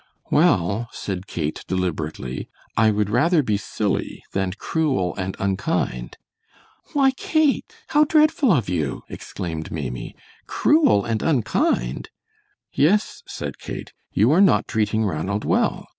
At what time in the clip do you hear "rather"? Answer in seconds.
3.11-3.43